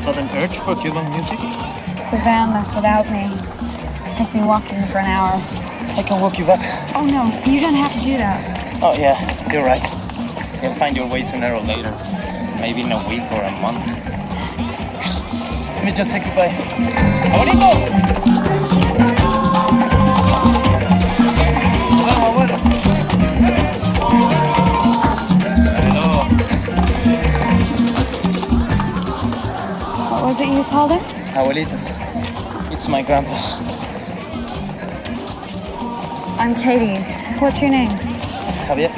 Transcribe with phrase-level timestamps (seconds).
[0.00, 1.38] sudden urge for Cuban music?
[2.10, 3.28] The van left without me.
[4.08, 5.32] It took me walking for an hour.
[5.94, 6.60] I can walk you back.
[6.96, 8.82] Oh no, you don't have to do that.
[8.82, 9.18] Oh yeah,
[9.52, 9.82] you're right.
[10.62, 11.92] You'll find your way sooner or later.
[12.60, 13.84] Maybe in a week or a month.
[15.76, 16.48] Let me just say goodbye.
[17.36, 18.19] ¡Abrigo!
[30.30, 31.02] Was it you called it?
[31.34, 31.74] Abuelito.
[32.70, 33.34] It's my grandpa.
[36.38, 37.02] I'm Katie.
[37.40, 37.90] What's your name?
[38.68, 38.94] Javier.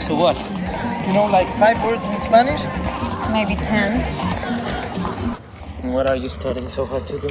[0.00, 0.34] So what?
[1.06, 2.62] You know like five words in Spanish?
[3.32, 4.00] Maybe ten.
[5.92, 7.30] What are you studying so hard to do?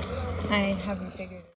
[0.51, 1.52] I haven't figured it out.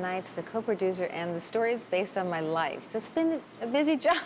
[0.00, 2.94] Nights, the co-producer, and the story is based on my life.
[2.94, 4.16] It's been a busy job.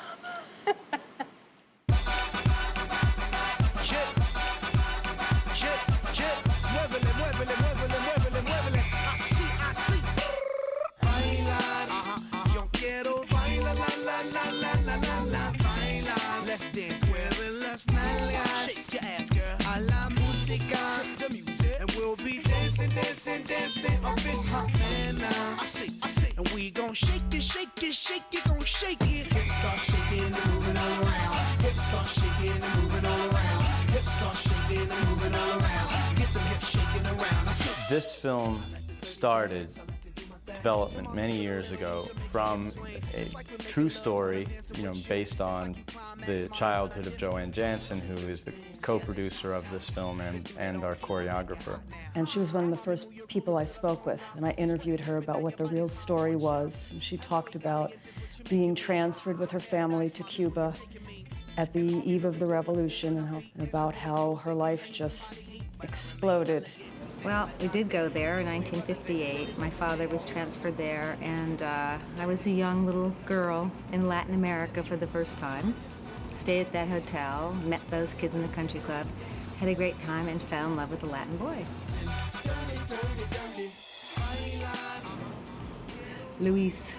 [16.44, 17.84] Let's
[18.86, 18.90] dance.
[18.90, 19.31] Shake your ass.
[23.24, 25.60] Dancing, up in Havana.
[26.36, 29.32] And we gon' shake it, shake it, shake it, gon' shake it.
[29.32, 31.62] Hips start shaking and moving all around.
[31.62, 33.90] Hips start shaking and moving all around.
[33.90, 36.16] Hips start shaking and moving all around.
[36.16, 37.88] Get hips shaking around.
[37.88, 38.60] This film
[39.02, 39.70] started
[40.54, 42.72] development many years ago from
[43.14, 43.26] a
[43.58, 45.76] true story, you know, based on
[46.26, 50.96] the childhood of JoAnn Jansen, who is the co-producer of this film and, and our
[50.96, 51.78] choreographer.
[52.14, 55.16] And she was one of the first people I spoke with, and I interviewed her
[55.16, 56.90] about what the real story was.
[56.92, 57.92] And she talked about
[58.48, 60.74] being transferred with her family to Cuba
[61.56, 65.34] at the eve of the revolution, and about how her life just
[65.82, 66.66] exploded.
[67.24, 69.58] Well, we did go there in 1958.
[69.58, 74.34] My father was transferred there, and uh, I was a young little girl in Latin
[74.34, 75.74] America for the first time.
[76.34, 79.06] Stayed at that hotel, met those kids in the country club,
[79.58, 81.64] had a great time, and fell in love with a Latin boy.
[86.40, 86.92] Luis.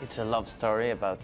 [0.00, 1.20] It's a love story about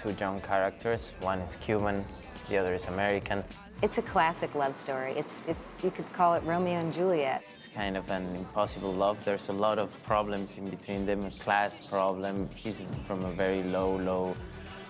[0.00, 1.10] two young characters.
[1.20, 2.04] One is Cuban,
[2.48, 3.42] the other is American.
[3.80, 5.12] It's a classic love story.
[5.16, 7.44] It's, it, you could call it Romeo and Juliet.
[7.54, 9.24] It's kind of an impossible love.
[9.24, 12.48] There's a lot of problems in between them, a class problem.
[12.56, 14.34] He's from a very low, low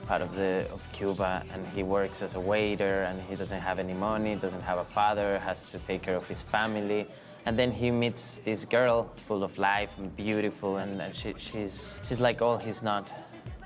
[0.07, 3.79] part of the of Cuba, and he works as a waiter, and he doesn't have
[3.79, 7.07] any money, doesn't have a father, has to take care of his family.
[7.45, 12.01] And then he meets this girl full of life and beautiful, and, and she, she's,
[12.09, 13.07] she's like all he's not.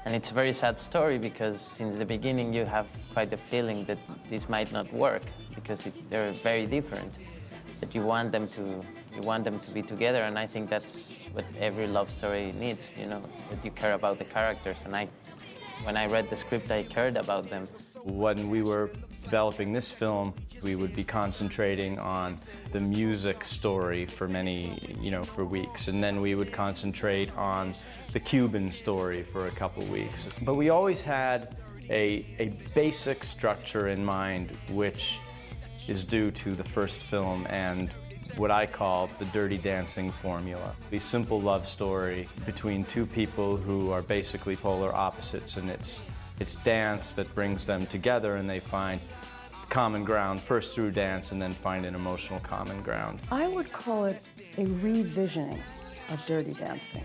[0.04, 3.84] And it's a very sad story because since the beginning you have quite a feeling
[3.84, 5.22] that this might not work
[5.54, 7.14] because it, they're very different.
[7.80, 11.22] That you want them to you want them to be together, and I think that's
[11.32, 12.92] what every love story needs.
[12.96, 15.08] You know that you care about the characters, and I,
[15.84, 17.68] when I read the script, I cared about them.
[18.04, 18.90] When we were
[19.22, 22.36] developing this film, we would be concentrating on
[22.72, 27.74] the music story for many, you know, for weeks, and then we would concentrate on
[28.12, 30.36] the Cuban story for a couple weeks.
[30.42, 31.56] But we always had
[31.90, 35.20] a, a basic structure in mind, which
[35.86, 37.90] is due to the first film and
[38.36, 40.74] what I call the dirty dancing formula.
[40.90, 46.02] A simple love story between two people who are basically polar opposites, and it's
[46.40, 49.00] it's dance that brings them together, and they find
[49.68, 53.20] common ground first through dance, and then find an emotional common ground.
[53.30, 54.22] I would call it
[54.58, 55.60] a revisioning
[56.10, 57.04] of Dirty Dancing.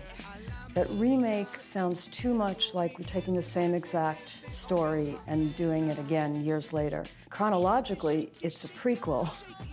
[0.74, 5.98] That remake sounds too much like we're taking the same exact story and doing it
[5.98, 7.04] again years later.
[7.30, 9.28] Chronologically, it's a prequel,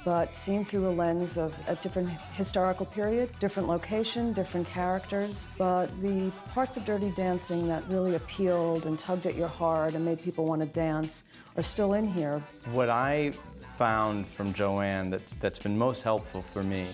[0.06, 5.50] but seen through a lens of a different historical period, different location, different characters.
[5.58, 10.06] But the parts of Dirty Dancing that really appealed and tugged at your heart and
[10.06, 11.26] made people want to dance
[11.58, 12.42] are still in here.
[12.72, 13.34] What I
[13.78, 16.88] found from JoAnn that's, that's been most helpful for me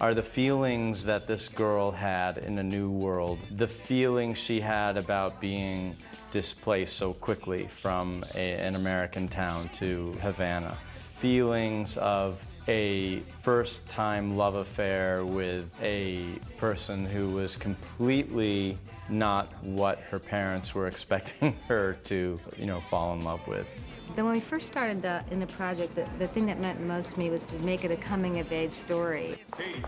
[0.00, 4.96] are the feelings that this girl had in a new world, the feelings she had
[4.96, 5.94] about being
[6.30, 10.76] displaced so quickly from a, an American town to Havana,
[11.18, 16.24] feelings of a first time love affair with a
[16.58, 23.14] person who was completely not what her parents were expecting her to, you know, fall
[23.14, 23.66] in love with.
[24.14, 27.12] Then when we first started the, in the project, the, the thing that meant most
[27.12, 29.34] to me was to make it a coming of age story.
[29.56, 29.82] Hey,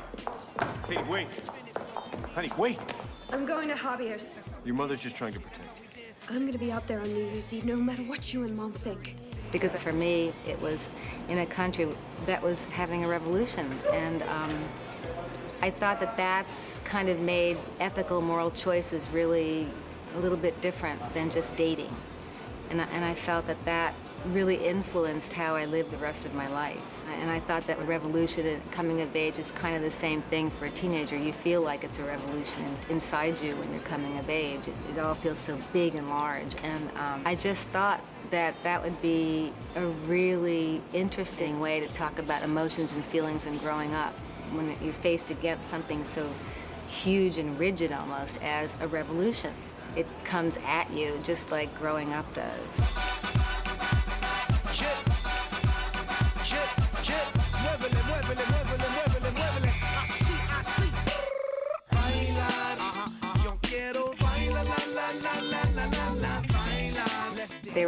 [0.89, 1.29] hey, wait.
[2.35, 2.79] Honey, wait.
[3.33, 4.33] I'm going to Javier's.
[4.65, 6.03] Your mother's just trying to protect you.
[6.29, 8.73] I'm gonna be out there on New Year's Eve no matter what you and Mom
[8.73, 9.17] think.
[9.53, 10.89] Because for me, it was
[11.29, 11.89] in a country
[12.27, 13.71] that was having a revolution.
[13.93, 14.55] And um,
[15.63, 19.69] I thought that that's kind of made ethical, moral choices really
[20.17, 21.95] a little bit different than just dating.
[22.71, 23.95] And and I felt that that
[24.27, 27.00] really influenced how I lived the rest of my life.
[27.21, 30.51] And I thought that revolution and coming of age is kind of the same thing
[30.51, 31.17] for a teenager.
[31.17, 34.67] You feel like it's a revolution inside you when you're coming of age.
[34.67, 36.57] It, it all feels so big and large.
[36.63, 42.19] And um, I just thought that that would be a really interesting way to talk
[42.19, 44.13] about emotions and feelings and growing up
[44.53, 46.29] when you're faced against something so
[46.89, 49.53] huge and rigid almost as a revolution.
[49.97, 53.40] It comes at you just like growing up does.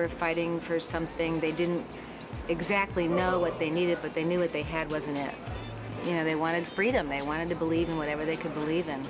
[0.03, 1.85] Were fighting for something they didn't
[2.49, 5.35] exactly know what they needed, but they knew what they had wasn't it.
[6.05, 7.09] You know, they wanted freedom.
[7.09, 9.07] They wanted to believe in whatever they could believe in.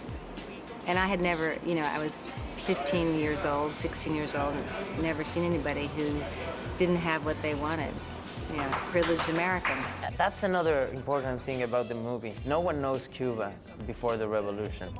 [0.86, 2.24] And I had never, you know, I was
[2.56, 4.54] 15 years old, 16 years old,
[5.00, 6.20] never seen anybody who
[6.76, 7.92] didn't have what they wanted.
[8.50, 9.78] You know, privileged American.
[10.18, 12.34] That's another important thing about the movie.
[12.44, 13.54] No one knows Cuba
[13.86, 14.90] before the revolution.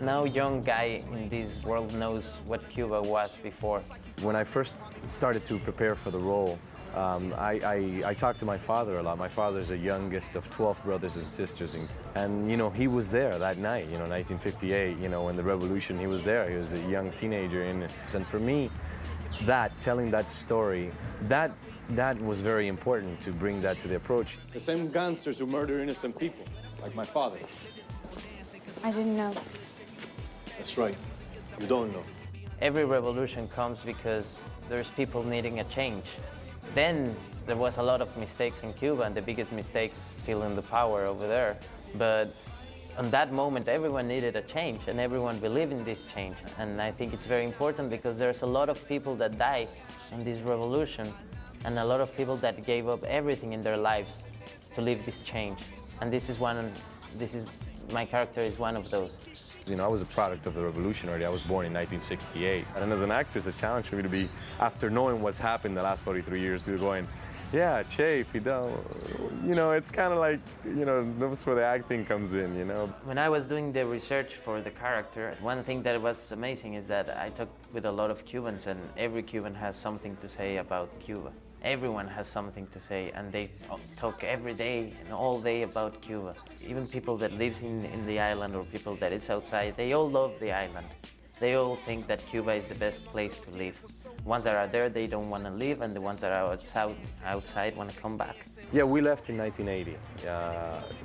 [0.00, 3.82] No young guy in this world knows what Cuba was before.
[4.22, 6.58] When I first started to prepare for the role,
[6.94, 9.18] um, I, I, I talked to my father a lot.
[9.18, 11.74] My father's the youngest of 12 brothers and sisters.
[11.74, 15.36] And, and, you know, he was there that night, you know, 1958, you know, when
[15.36, 16.48] the revolution, he was there.
[16.48, 17.64] He was a young teenager.
[17.64, 18.70] And, and for me,
[19.42, 20.90] that, telling that story,
[21.28, 21.52] that,
[21.90, 24.38] that was very important to bring that to the approach.
[24.54, 26.46] The same gangsters who murder innocent people,
[26.82, 27.38] like my father.
[28.82, 29.34] I didn't know.
[30.60, 30.96] That's right.
[31.58, 32.04] You don't know.
[32.60, 36.04] Every revolution comes because there's people needing a change.
[36.74, 40.42] Then there was a lot of mistakes in Cuba, and the biggest mistake is still
[40.42, 41.56] in the power over there.
[41.96, 42.28] But
[42.98, 46.36] on that moment, everyone needed a change, and everyone believed in this change.
[46.58, 49.66] And I think it's very important because there's a lot of people that die
[50.12, 51.10] in this revolution,
[51.64, 54.24] and a lot of people that gave up everything in their lives
[54.74, 55.60] to live this change.
[56.02, 56.70] And this is one.
[57.16, 57.46] This is
[57.92, 59.16] my character is one of those.
[59.66, 61.24] You know, I was a product of the revolution already.
[61.24, 62.64] I was born in 1968.
[62.76, 65.76] And as an actor, it's a challenge for me to be, after knowing what's happened
[65.76, 67.06] the last 43 years, to going,
[67.52, 68.70] yeah, Che, Fidel,
[69.44, 72.64] you know, it's kind of like, you know, that's where the acting comes in, you
[72.64, 72.92] know.
[73.04, 76.86] When I was doing the research for the character, one thing that was amazing is
[76.86, 80.58] that I talked with a lot of Cubans, and every Cuban has something to say
[80.58, 81.32] about Cuba.
[81.62, 83.50] Everyone has something to say, and they
[83.98, 86.34] talk every day and all day about Cuba.
[86.66, 90.08] Even people that lives in, in the island or people that is outside, they all
[90.08, 90.86] love the island.
[91.38, 93.78] They all think that Cuba is the best place to live.
[94.24, 96.96] Ones that are there, they don't want to leave, and the ones that are outside,
[97.24, 98.36] outside want to come back.
[98.72, 100.30] Yeah, we left in 1980 uh,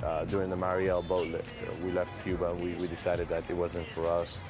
[0.06, 1.64] uh, during the Mariel boat lift.
[1.64, 2.54] Uh, we left Cuba.
[2.54, 4.42] We, we decided that it wasn't for us.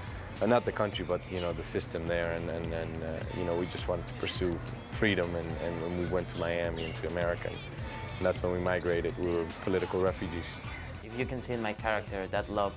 [0.43, 3.07] Uh, not the country, but you know the system there, and, and, and uh,
[3.39, 4.53] you know we just wanted to pursue
[4.93, 8.59] freedom, and, and when we went to Miami and to America, and that's when we
[8.59, 9.17] migrated.
[9.19, 10.59] We were political refugees.
[11.03, 12.75] If you can see in my character that love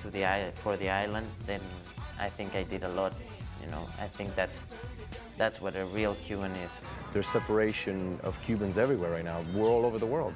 [0.00, 1.60] to the for the island, then
[2.18, 3.12] I think I did a lot.
[3.62, 4.64] You know, I think that's
[5.36, 6.72] that's what a real Cuban is.
[7.12, 9.44] There's separation of Cubans everywhere right now.
[9.54, 10.34] We're all over the world,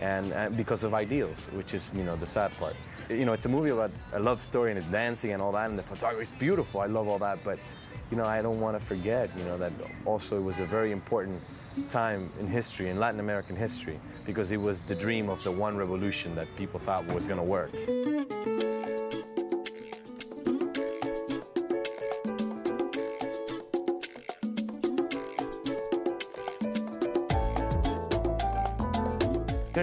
[0.00, 2.76] and, and because of ideals, which is you know the sad part.
[3.10, 5.68] You know, it's a movie about a love story and it's dancing and all that,
[5.68, 6.80] and the photography is beautiful.
[6.80, 7.58] I love all that, but
[8.10, 9.72] you know, I don't want to forget, you know, that
[10.04, 11.40] also it was a very important
[11.88, 15.76] time in history, in Latin American history, because it was the dream of the one
[15.76, 17.72] revolution that people thought was going to work.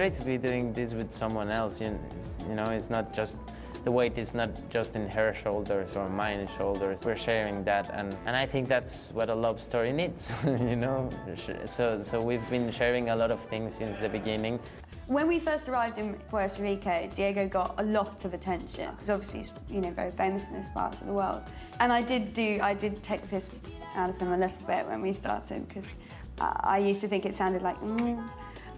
[0.02, 1.80] Great to be doing this with someone else.
[1.80, 1.96] You
[2.48, 3.36] you know, it's not just
[3.84, 6.98] the weight is not just in her shoulders or mine shoulders.
[7.04, 10.34] We're sharing that, and, and I think that's what a love story needs.
[10.44, 11.08] you know,
[11.66, 14.58] so so we've been sharing a lot of things since the beginning.
[15.06, 19.38] When we first arrived in Puerto Rico, Diego got a lot of attention because obviously
[19.38, 21.42] he's you know very famous in this part of the world.
[21.78, 23.50] And I did do I did take the piss
[23.94, 25.98] out of him a little bit when we started because
[26.40, 28.18] uh, I used to think it sounded like mm,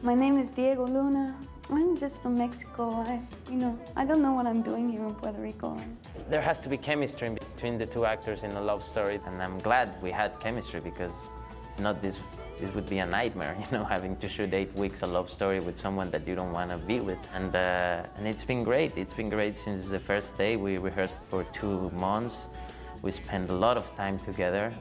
[0.03, 1.35] my name is Diego Luna.
[1.71, 2.91] I'm just from Mexico.
[2.91, 5.77] I you know I don't know what I'm doing here in Puerto Rico.
[6.29, 9.59] There has to be chemistry between the two actors in a love story, and I'm
[9.59, 11.31] glad we had chemistry because
[11.79, 12.21] not this
[12.61, 15.61] this would be a nightmare, you know, having to shoot eight weeks a love story
[15.61, 17.19] with someone that you don't want to be with.
[17.35, 18.99] And uh, and it's been great.
[18.99, 20.57] It's been great since the first day.
[20.57, 22.47] We rehearsed for two months.
[23.03, 24.73] We spent a lot of time together.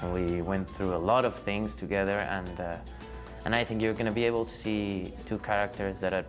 [0.00, 2.76] And we went through a lot of things together, and uh,
[3.46, 6.24] and I think you're going to be able to see two characters that are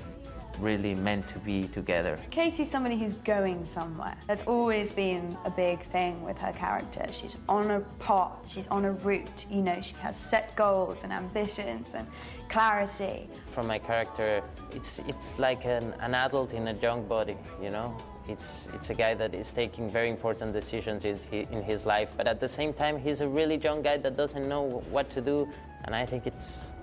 [0.60, 2.16] really meant to be together.
[2.30, 4.16] Katie's somebody who's going somewhere.
[4.28, 7.06] That's always been a big thing with her character.
[7.12, 11.12] She's on a path, she's on a route, you know, she has set goals and
[11.12, 12.06] ambitions and
[12.50, 13.28] clarity.
[13.50, 17.98] From my character, it's it's like an, an adult in a young body, you know.
[18.28, 22.28] It's it's a guy that is taking very important decisions in, in his life, but
[22.28, 25.48] at the same time, he's a really young guy that doesn't know what to do,
[25.86, 26.74] and I think it's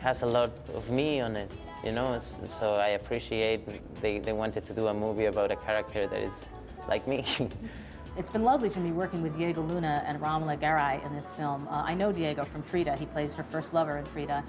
[0.00, 1.50] has a lot of me on it,
[1.84, 2.18] you know.
[2.20, 3.60] So I appreciate
[4.00, 6.44] they, they wanted to do a movie about a character that is
[6.88, 7.24] like me.
[8.16, 11.68] It's been lovely for me working with Diego Luna and Romola Garai in this film.
[11.68, 12.96] Uh, I know Diego from Frida.
[12.96, 14.42] He plays her first lover in Frida.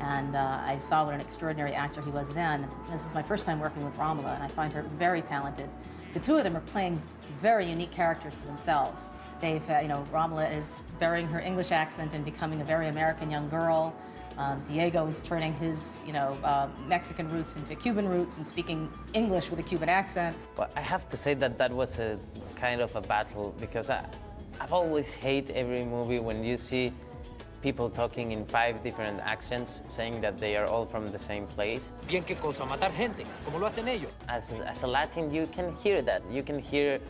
[0.00, 2.68] And uh, I saw what an extraordinary actor he was then.
[2.90, 5.70] This is my first time working with Romola, and I find her very talented.
[6.12, 7.00] The two of them are playing
[7.38, 9.08] very unique characters to themselves.
[9.40, 13.30] They've, uh, you know, Romola is burying her English accent and becoming a very American
[13.30, 13.94] young girl.
[14.38, 18.90] Um, Diego is turning his, you know, uh, Mexican roots into Cuban roots and speaking
[19.14, 20.36] English with a Cuban accent.
[20.56, 22.18] Well, I have to say that that was a
[22.54, 24.04] kind of a battle because I,
[24.60, 26.92] I've always hate every movie when you see
[27.62, 31.90] people talking in five different accents saying that they are all from the same place.
[32.06, 34.12] Bien qué cosa, matar gente, como lo hacen ellos.
[34.28, 36.22] As, as a Latin, you can hear that.
[36.30, 37.00] You can hear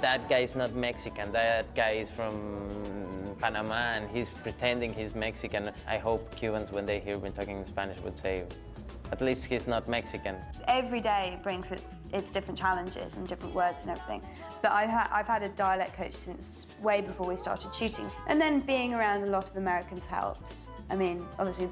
[0.00, 5.70] that guy is not Mexican, that guy is from Panama and he's pretending he's Mexican.
[5.88, 8.44] I hope Cubans, when they hear me talking in Spanish, would say,
[9.10, 10.36] at least he's not Mexican.
[10.68, 14.22] Every day brings its, its different challenges and different words and everything.
[14.62, 18.08] But I ha- I've had a dialect coach since way before we started shooting.
[18.26, 20.70] And then being around a lot of Americans helps.
[20.88, 21.68] I mean, obviously,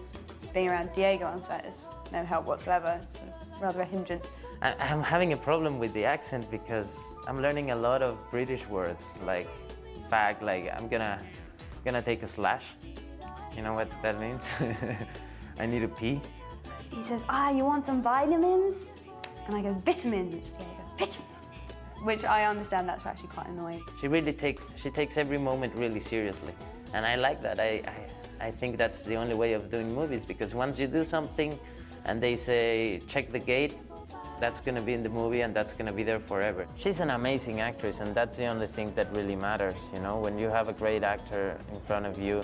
[0.53, 3.01] being around Diego on set is no help whatsoever.
[3.03, 3.21] It's
[3.61, 4.31] rather a hindrance.
[4.63, 8.67] I- I'm having a problem with the accent because I'm learning a lot of British
[8.67, 9.49] words, like
[10.09, 11.19] fact, like I'm gonna,
[11.85, 12.75] gonna take a slash.
[13.57, 14.55] You know what that means?
[15.59, 16.21] I need a pee.
[16.91, 18.77] He says, ah, you want some vitamins?
[19.47, 21.27] And I go, vitamins, Diego, vitamins.
[22.03, 23.83] Which I understand that's actually quite annoying.
[24.01, 26.55] She really takes, she takes every moment really seriously.
[26.93, 27.61] And I like that.
[27.61, 27.83] I,
[28.41, 31.59] I, I think that's the only way of doing movies because once you do something
[32.07, 33.75] and they say, check the gate,
[34.41, 36.67] that's gonna be in the movie and that's gonna be there forever.
[36.79, 40.17] She's an amazing actress and that's the only thing that really matters, you know?
[40.17, 42.43] When you have a great actor in front of you,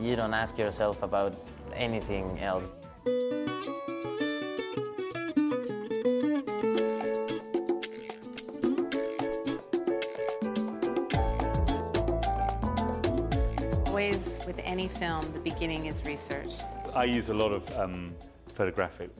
[0.00, 1.34] you don't ask yourself about
[1.74, 2.64] anything else.
[13.86, 16.54] Always with any film, the beginning is research.
[16.96, 18.14] I use a lot of um,
[18.48, 19.10] photographic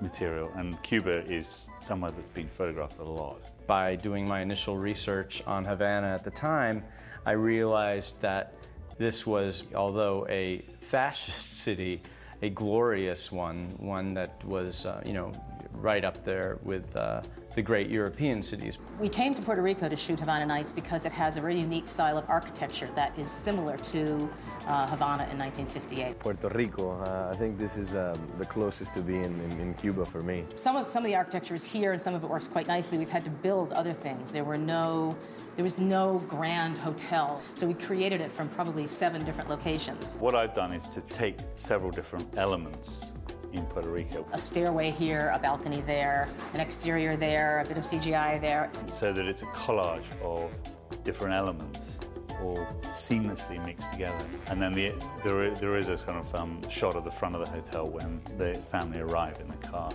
[0.00, 3.40] material, and Cuba is somewhere that's been photographed a lot.
[3.66, 6.84] By doing my initial research on Havana at the time,
[7.26, 8.54] I realized that
[8.98, 12.02] this was, although a fascist city,
[12.42, 15.32] a glorious one, one that was, uh, you know,
[15.72, 17.22] right up there with uh,
[17.54, 18.78] the great European cities.
[18.98, 21.88] We came to Puerto Rico to shoot Havana Nights because it has a very unique
[21.88, 24.28] style of architecture that is similar to
[24.66, 26.18] uh, Havana in 1958.
[26.18, 30.04] Puerto Rico, uh, I think this is um, the closest to being in, in Cuba
[30.04, 30.44] for me.
[30.54, 32.98] Some of, some of the architecture is here and some of it works quite nicely.
[32.98, 34.30] We've had to build other things.
[34.30, 35.16] There were no,
[35.56, 40.16] there was no grand hotel, so we created it from probably seven different locations.
[40.18, 43.12] What I've done is to take several different elements
[43.54, 47.84] in Puerto Rico A stairway here, a balcony there, an exterior there, a bit of
[47.84, 48.70] CGI there.
[48.92, 50.60] so that it's a collage of
[51.04, 52.00] different elements
[52.42, 54.26] all seamlessly mixed together.
[54.48, 57.44] And then the, there, there is this kind of um, shot of the front of
[57.44, 59.92] the hotel when the family arrive in the car.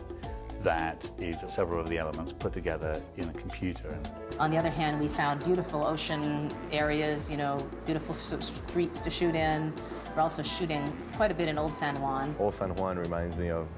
[0.62, 3.98] That is several of the elements put together in a computer.
[4.40, 9.36] On the other hand, we found beautiful ocean areas, you know, beautiful streets to shoot
[9.36, 9.74] in.
[10.14, 12.36] We're also shooting quite a bit in Old San Juan.
[12.38, 13.70] Old San Juan reminds me of,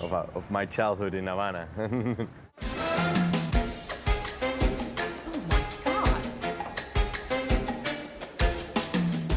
[0.00, 1.68] of, uh, of my childhood in Havana.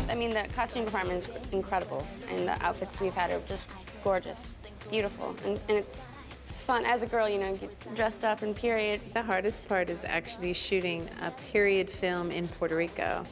[0.08, 3.68] I mean, the costume department is incredible, and the outfits we've had are just
[4.02, 4.56] gorgeous,
[4.90, 6.08] beautiful, and, and it's
[6.56, 6.86] it's fun.
[6.86, 9.02] As a girl, you know, get dressed up in period.
[9.14, 13.26] The hardest part is actually shooting a period film in Puerto Rico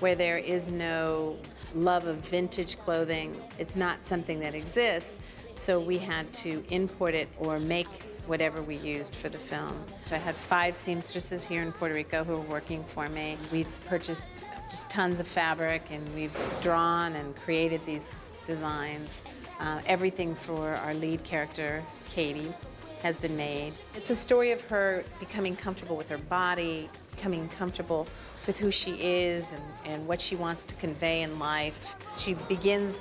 [0.00, 1.38] where there is no
[1.74, 3.40] love of vintage clothing.
[3.58, 5.14] It's not something that exists.
[5.56, 7.88] So we had to import it or make
[8.26, 9.82] whatever we used for the film.
[10.02, 13.38] So I had five seamstresses here in Puerto Rico who were working for me.
[13.50, 14.26] We've purchased
[14.68, 18.14] just tons of fabric and we've drawn and created these
[18.46, 19.22] designs.
[19.58, 21.82] Uh, everything for our lead character,
[22.18, 22.52] Katie,
[23.00, 23.72] has been made.
[23.94, 28.08] It's a story of her becoming comfortable with her body, becoming comfortable
[28.44, 31.94] with who she is and, and what she wants to convey in life.
[32.20, 32.98] She begins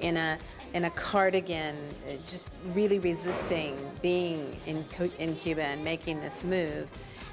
[0.00, 0.36] in a
[0.74, 1.74] in a cardigan,
[2.06, 4.84] uh, just really resisting being in,
[5.18, 6.90] in Cuba and making this move.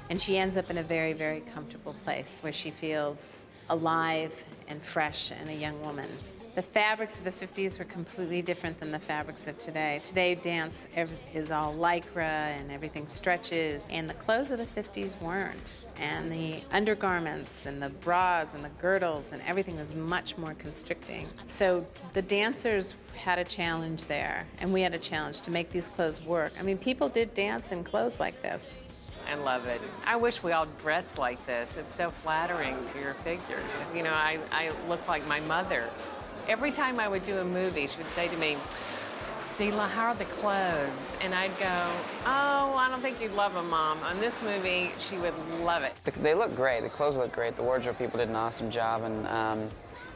[0.08, 4.82] And she ends up in a very, very comfortable place where she feels alive and
[4.82, 6.08] fresh and a young woman.
[6.56, 10.00] The fabrics of the 50s were completely different than the fabrics of today.
[10.02, 10.88] Today, dance
[11.32, 15.86] is all lycra and everything stretches, and the clothes of the 50s weren't.
[16.00, 21.28] And the undergarments and the bras and the girdles and everything was much more constricting.
[21.46, 25.86] So the dancers had a challenge there, and we had a challenge to make these
[25.86, 26.52] clothes work.
[26.58, 28.80] I mean, people did dance in clothes like this.
[29.28, 29.80] I love it.
[30.04, 31.76] I wish we all dressed like this.
[31.76, 33.70] It's so flattering to your figures.
[33.94, 35.88] You know, I, I look like my mother.
[36.50, 38.56] Every time I would do a movie, she would say to me,
[39.38, 41.16] Sela, how are the clothes?
[41.20, 41.92] And I'd go,
[42.26, 44.02] oh, I don't think you'd love them, Mom.
[44.02, 45.92] On this movie, she would love it.
[46.20, 46.80] They look great.
[46.80, 47.54] The clothes look great.
[47.54, 49.68] The wardrobe people did an awesome job, and um,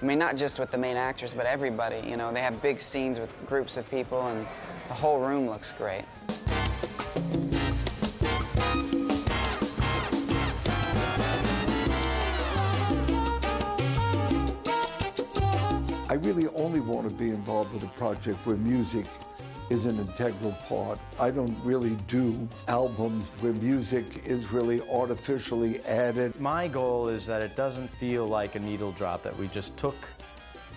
[0.03, 2.05] I mean, not just with the main actors, but everybody.
[2.05, 4.45] You know, they have big scenes with groups of people, and
[4.89, 6.03] the whole room looks great.
[16.25, 19.05] Really only want to be involved with a project where music
[19.69, 20.99] is an integral part.
[21.21, 26.41] I don't really do albums where music is really artificially added.
[26.41, 29.97] My goal is that it doesn't feel like a needle drop, that we just took,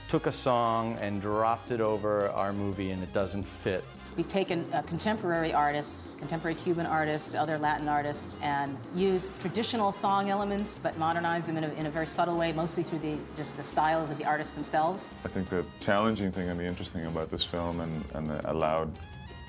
[0.10, 3.86] took a song and dropped it over our movie and it doesn't fit.
[4.18, 10.32] We've taken uh, contemporary artists, contemporary Cuban artists, other Latin artists, and used traditional song
[10.32, 13.56] elements, but modernized them in a, in a very subtle way, mostly through the just
[13.58, 15.12] the styles of the artists themselves.
[15.24, 18.52] I think the challenging thing and the interesting thing about this film and, and the
[18.52, 18.92] allowed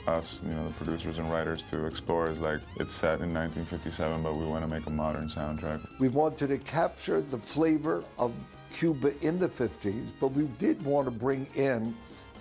[0.06, 4.22] us, you know, the producers and writers to explore is like it's set in 1957,
[4.22, 5.80] but we want to make a modern soundtrack.
[5.98, 8.34] We wanted to capture the flavor of
[8.70, 11.94] Cuba in the 50s, but we did want to bring in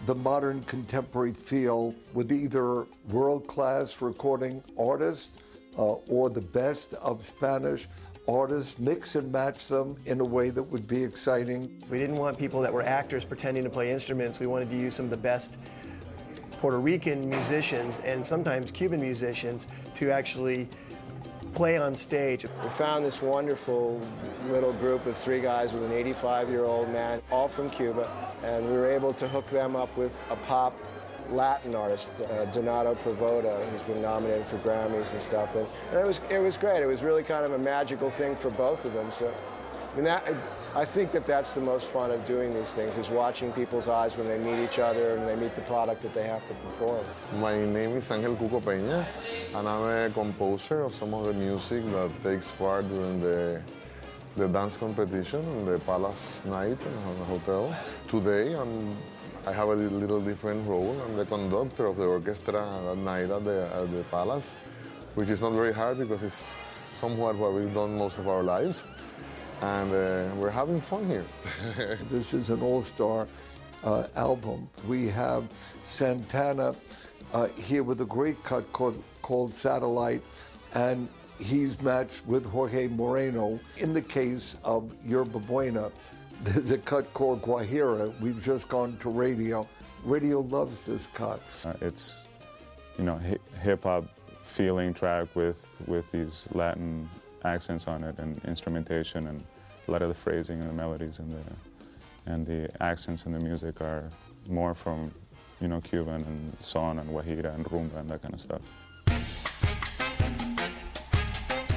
[0.05, 7.87] the modern contemporary feel with either world-class recording artists uh, or the best of Spanish
[8.27, 11.81] artists, mix and match them in a way that would be exciting.
[11.89, 14.39] We didn't want people that were actors pretending to play instruments.
[14.39, 15.59] We wanted to use some of the best
[16.57, 20.67] Puerto Rican musicians and sometimes Cuban musicians to actually
[21.53, 22.45] play on stage.
[22.63, 24.01] We found this wonderful
[24.49, 28.09] little group of three guys with an 85-year-old man, all from Cuba,
[28.43, 30.75] and we were able to hook them up with a pop
[31.31, 35.55] Latin artist, uh, Donato Poveda, who's been nominated for Grammys and stuff.
[35.55, 36.81] And, and, it was it was great.
[36.81, 39.11] It was really kind of a magical thing for both of them.
[39.11, 39.33] So,
[39.91, 40.23] I mean, that
[40.75, 44.15] I think that that's the most fun of doing these things is watching people's eyes
[44.15, 47.03] when they meet each other and they meet the product that they have to perform.
[47.39, 49.05] My name is Angel Cuco Peña,
[49.55, 53.61] and I'm a composer of some of the music that takes part during the
[54.37, 57.75] the dance competition in the Palace night in the hotel.
[58.07, 58.95] Today, I'm,
[59.47, 60.95] I have a little different role.
[61.05, 64.55] I'm the conductor of the orchestra that night at the, at the Palace,
[65.15, 66.55] which is not very hard because it's
[66.99, 68.85] somewhat what we've done most of our lives.
[69.61, 71.25] And uh, we're having fun here.
[72.03, 73.27] this is an all-star
[73.83, 74.69] uh, album.
[74.87, 75.45] We have
[75.83, 76.75] Santana
[77.33, 80.21] uh, here with a great cut called, called Satellite,
[80.75, 83.59] and he's matched with Jorge Moreno.
[83.77, 85.91] In the case of Yerba Buena,
[86.43, 88.17] there's a cut called Guajira.
[88.19, 89.67] We've just gone to radio.
[90.03, 91.41] Radio loves this cut.
[91.65, 92.27] Uh, it's,
[92.97, 93.19] you know,
[93.61, 94.05] hip hop
[94.43, 97.09] feeling track with with these Latin
[97.43, 99.43] accents on it and instrumentation and
[99.87, 103.39] a lot of the phrasing and the melodies and the and the accents in the
[103.39, 104.09] music are
[104.47, 105.11] more from,
[105.61, 109.46] you know, Cuban and son and guajira and rumba and that kind of stuff.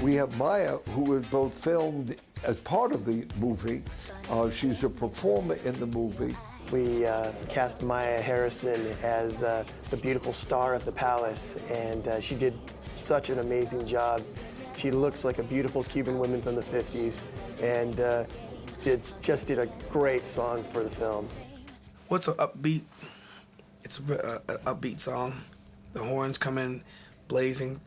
[0.03, 3.83] We have Mya, who was both filmed as part of the movie.
[4.31, 6.35] Uh, she's a performer in the movie.
[6.73, 12.19] We uh, cast Mya Harrison as uh, the beautiful star of the palace, and uh,
[12.19, 12.55] she did
[12.97, 14.23] such an amazing job.
[14.75, 17.23] She looks like a beautiful Cuban woman from the 50s,
[17.61, 18.25] and uh,
[18.83, 21.29] did, just did a great song for the film.
[22.09, 22.85] What's an upbeat?
[23.85, 24.07] It's an
[24.65, 25.35] upbeat song.
[25.93, 26.83] The horns come in
[27.31, 27.81] blazing.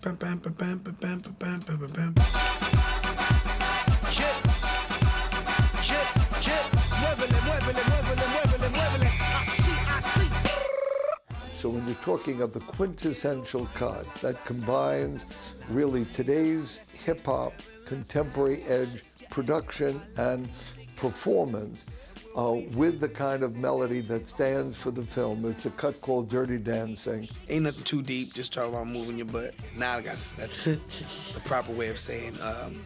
[11.55, 15.25] So when you're talking of the quintessential cut that combines
[15.69, 17.51] really today's hip hop,
[17.85, 20.47] contemporary edge, production and
[20.95, 21.85] performance,
[22.35, 25.45] uh, with the kind of melody that stands for the film.
[25.45, 27.27] It's a cut called Dirty Dancing.
[27.49, 29.53] Ain't nothing too deep, just talk about moving your butt.
[29.77, 32.83] Now that's, that's the proper way of saying um,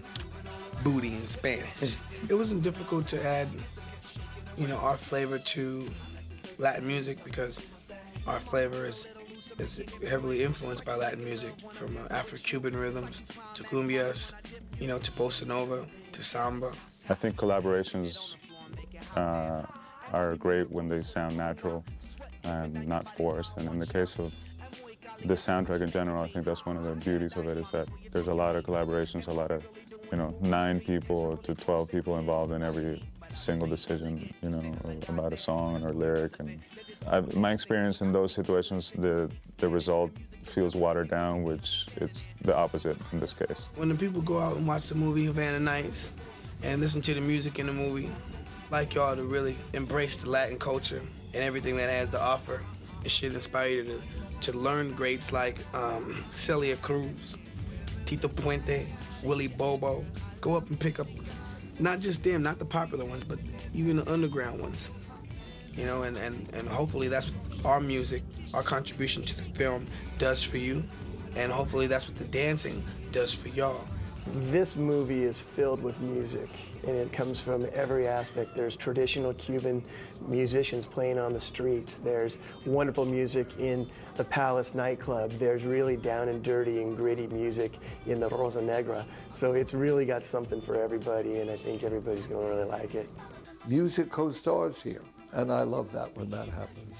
[0.83, 1.95] booty in Spanish.
[2.29, 3.49] It wasn't difficult to add,
[4.57, 5.87] you know, our flavor to
[6.57, 7.61] Latin music because
[8.25, 9.07] our flavor is
[9.59, 13.23] is heavily influenced by Latin music, from uh, Afro-Cuban rhythms
[13.55, 14.31] to cumbias,
[14.79, 16.71] you know, to bossa nova, to samba.
[17.09, 18.35] I think collaborations
[19.15, 19.63] uh,
[20.13, 21.83] are great when they sound natural
[22.43, 23.57] and not forced.
[23.57, 24.33] And in the case of
[25.25, 27.87] the soundtrack in general, I think that's one of the beauties of it is that
[28.11, 29.67] there's a lot of collaborations, a lot of,
[30.11, 34.73] you know, nine people to 12 people involved in every single decision, you know,
[35.09, 36.39] about a song or lyric.
[36.39, 36.59] And
[37.07, 40.11] I've, my experience in those situations, the, the result
[40.43, 43.69] feels watered down, which it's the opposite in this case.
[43.75, 46.11] When the people go out and watch the movie Havana Nights
[46.63, 48.09] and listen to the music in the movie,
[48.69, 51.01] like y'all to really embrace the Latin culture
[51.33, 52.61] and everything that has to offer.
[53.03, 54.01] It should inspire you to,
[54.51, 57.37] to learn greats like um, Celia Cruz,
[58.05, 58.85] Tito Puente,
[59.23, 60.05] Willie Bobo.
[60.41, 61.07] Go up and pick up
[61.79, 63.39] not just them, not the popular ones, but
[63.73, 64.89] even the underground ones.
[65.75, 69.85] You know, and, and, and hopefully that's what our music, our contribution to the film
[70.17, 70.83] does for you.
[71.35, 73.85] And hopefully that's what the dancing does for y'all.
[74.33, 76.49] This movie is filled with music,
[76.85, 78.55] and it comes from every aspect.
[78.55, 79.83] There's traditional Cuban
[80.27, 81.97] musicians playing on the streets.
[81.97, 85.31] There's wonderful music in the Palace nightclub.
[85.31, 89.05] There's really down and dirty and gritty music in the Rosa Negra.
[89.31, 92.95] So it's really got something for everybody, and I think everybody's going to really like
[92.95, 93.07] it.
[93.67, 96.97] Music co-stars here, and I love that when that happens.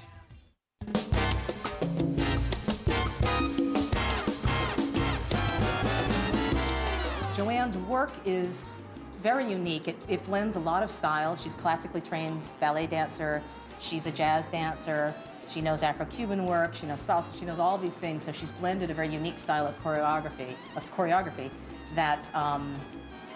[7.38, 8.82] JoAnn's work is
[9.22, 9.88] very unique.
[9.88, 11.40] It, it blends a lot of styles.
[11.40, 13.44] She's classically trained ballet dancer.
[13.80, 15.14] She's a jazz dancer.
[15.48, 16.74] She knows Afro-Cuban work.
[16.74, 17.38] She knows salsa.
[17.38, 18.24] She knows all these things.
[18.24, 21.52] So she's blended a very unique style of choreography, of choreography
[21.94, 22.76] that um,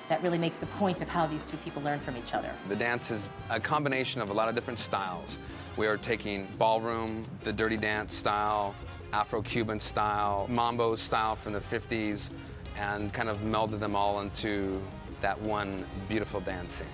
[0.10, 2.50] that really makes the point of how these two people learn from each other.
[2.70, 5.38] The dance is a combination of a lot of different styles.
[5.78, 8.74] We are taking ballroom, the dirty dance style,
[9.14, 12.32] Afro-Cuban style, mambo style from the 50s,
[12.78, 14.82] and kind of melded them all into
[15.22, 16.88] that one beautiful dancing.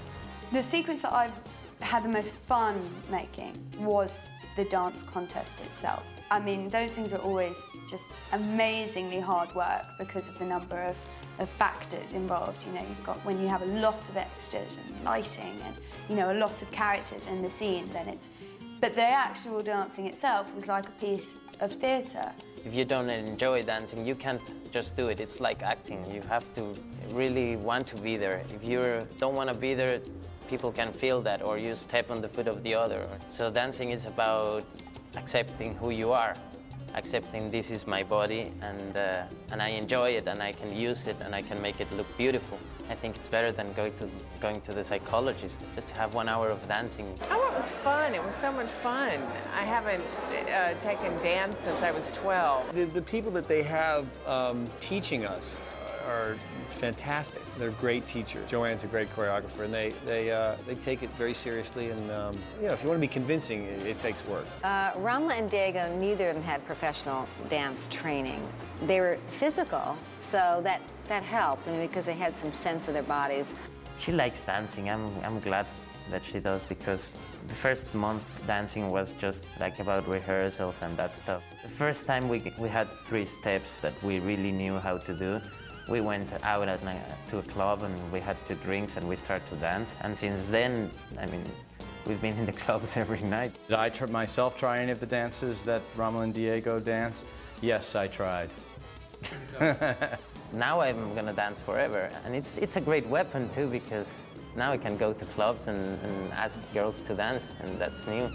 [0.52, 1.40] The sequence that I've
[1.82, 6.06] had the most fun making was the dance contest itself.
[6.30, 10.96] I mean, those things are always just amazingly hard work because of the number of,
[11.40, 12.66] of factors involved.
[12.66, 15.78] You know, you've got when you have a lot of extras and lighting and,
[16.10, 18.30] you know, a lot of characters in the scene, then it's.
[18.80, 22.32] But the actual dancing itself was like a piece of theatre.
[22.68, 24.42] If you don't enjoy dancing, you can't
[24.74, 25.22] just do it.
[25.22, 26.04] It's like acting.
[26.14, 26.76] You have to
[27.12, 28.44] really want to be there.
[28.54, 30.02] If you don't want to be there,
[30.50, 33.08] people can feel that, or you step on the foot of the other.
[33.30, 34.66] So dancing is about
[35.16, 36.36] accepting who you are,
[36.94, 41.08] accepting this is my body, and uh, and I enjoy it, and I can use
[41.08, 42.60] it, and I can make it look beautiful.
[42.90, 45.62] I think it's better than going to going to the psychologist.
[45.76, 47.14] Just to have one hour of dancing.
[47.30, 48.14] Oh, it was fun.
[48.14, 49.20] It was so much fun.
[49.56, 50.04] I haven't
[50.50, 52.76] uh, taken dance since I was 12.
[52.76, 55.62] The, the people that they have um, teaching us
[56.08, 56.36] are
[56.70, 57.42] fantastic.
[57.58, 58.50] They're great teachers.
[58.50, 61.90] JoAnn's a great choreographer, and they they uh, they take it very seriously.
[61.90, 64.46] And um, you know, if you want to be convincing, it, it takes work.
[64.64, 68.42] Uh, Romola and Diego, neither of them had professional dance training.
[68.84, 72.94] They were physical, so that, that helped I mean, because they had some sense of
[72.94, 73.54] their bodies.
[73.98, 74.90] She likes dancing.
[74.90, 75.66] I'm, I'm glad
[76.10, 77.18] that she does because
[77.48, 81.44] the first month dancing was just like about rehearsals and that stuff.
[81.64, 85.42] The first time we, we had three steps that we really knew how to do.
[85.90, 89.16] We went out at night to a club and we had two drinks and we
[89.16, 89.96] started to dance.
[90.02, 90.90] And since then,
[91.20, 91.44] I mean,
[92.06, 93.54] we've been in the clubs every night.
[93.68, 97.26] Did I tr- myself try any of the dances that Romola and Diego dance?
[97.62, 98.50] Yes, I tried.
[100.54, 102.10] now I'm gonna dance forever.
[102.26, 104.24] And it's, it's a great weapon too because
[104.56, 108.30] now I can go to clubs and, and ask girls to dance and that's new.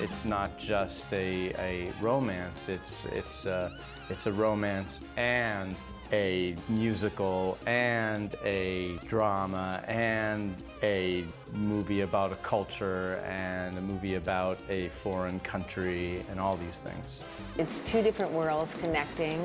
[0.00, 3.70] It's not just a, a romance, it's, it's, a,
[4.08, 5.76] it's a romance and
[6.12, 14.58] a musical and a drama and a movie about a culture and a movie about
[14.68, 17.22] a foreign country and all these things.
[17.58, 19.42] It's two different worlds connecting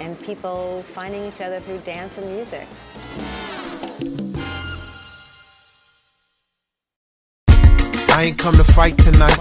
[0.00, 2.66] and people finding each other through dance and music.
[8.12, 9.38] I ain't come to fight tonight.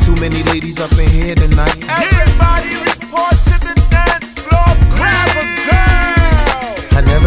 [0.00, 1.76] Too many ladies up in here tonight.
[1.88, 2.47] Everybody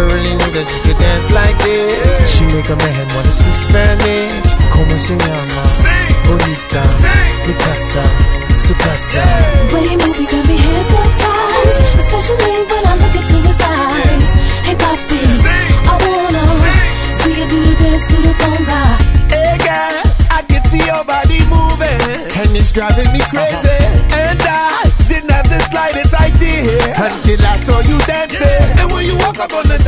[0.01, 2.33] never really knew that you could dance like this.
[2.33, 4.49] She make a man wanna speak Spanish.
[4.73, 5.63] Como se llama?
[6.25, 6.83] Bonita.
[7.45, 8.03] Mi casa.
[8.55, 9.23] Su casa.
[9.71, 14.27] When you move, you got me hypnotized, especially when I look into his eyes.
[14.65, 15.21] Hey, papi,
[15.85, 16.43] I wanna
[17.19, 18.81] see you do the dance to the conga.
[19.33, 22.01] Hey girl, I can see your body moving,
[22.39, 23.53] and it's driving me crazy.
[23.53, 24.21] Uh-huh.
[24.21, 28.63] And I didn't have the slightest idea until I saw you dancing.
[28.79, 29.80] And when you walk up on the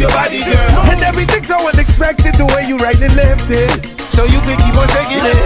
[0.00, 0.80] your body, girl.
[0.90, 3.70] And everything's so unexpected, the way you right and left it.
[4.10, 5.38] So you can keep on shaking it.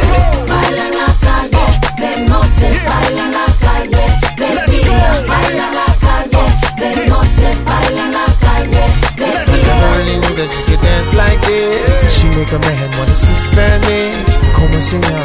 [0.49, 1.67] Baila en la calle,
[1.99, 4.05] de noche, baila en la calle,
[4.39, 6.45] de día, baila en la calle,
[6.79, 8.85] de noche, baila en la calle,
[9.19, 9.75] de Never día.
[9.99, 12.15] really knew that you could dance like this.
[12.17, 14.39] She make a man wanna speak Spanish.
[14.55, 15.24] Como se llama?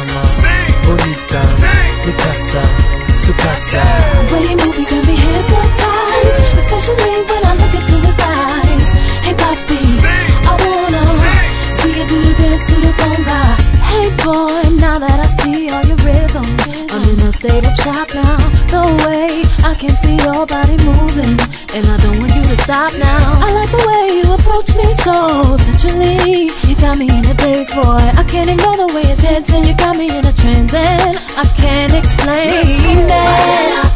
[19.80, 21.40] Can see your body moving,
[21.72, 23.40] and I don't want you to stop now.
[23.40, 26.52] I like the way you approach me so sensually.
[26.68, 27.96] You got me in a daze, boy.
[28.20, 29.64] I can't ignore the way you're dancing.
[29.64, 33.88] You got me in a trance, and I can't explain that.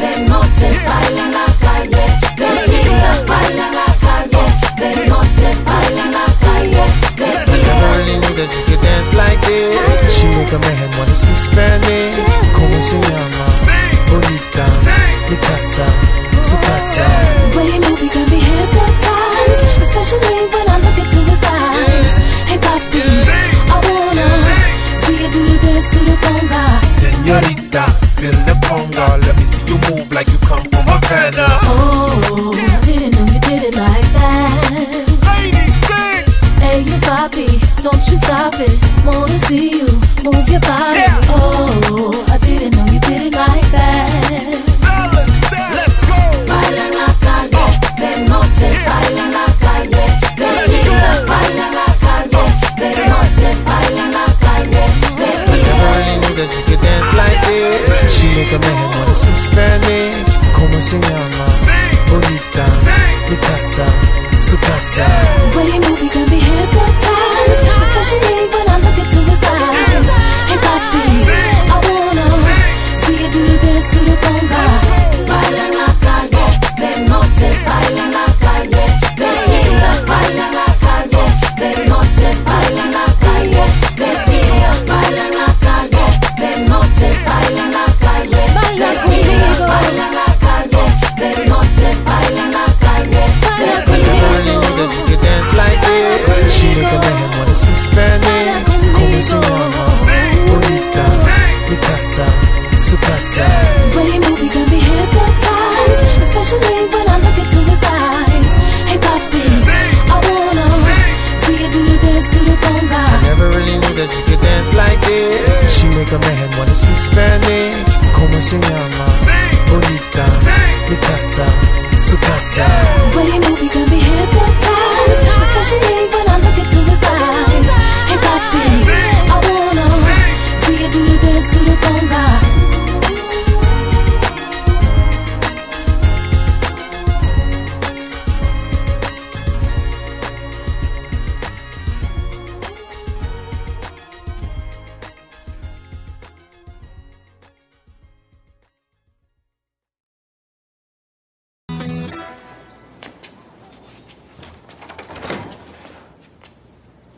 [0.00, 2.04] De noche baila en la calle,
[2.40, 4.44] de día baila en la calle,
[4.80, 6.84] de noche baila en la calle,
[7.20, 7.28] de
[7.60, 10.16] Never really knew that you could dance like this.
[10.16, 10.93] She make a man
[30.14, 31.46] like you come from Havana.
[31.62, 31.93] Oh,